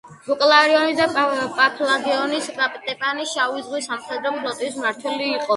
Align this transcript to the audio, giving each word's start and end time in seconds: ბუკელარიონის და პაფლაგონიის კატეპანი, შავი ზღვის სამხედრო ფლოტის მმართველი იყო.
ბუკელარიონის 0.27 1.01
და 1.17 1.25
პაფლაგონიის 1.57 2.49
კატეპანი, 2.61 3.29
შავი 3.35 3.65
ზღვის 3.69 3.91
სამხედრო 3.93 4.33
ფლოტის 4.41 4.81
მმართველი 4.83 5.31
იყო. 5.37 5.49